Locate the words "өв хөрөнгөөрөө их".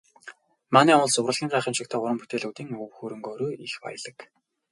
2.83-3.73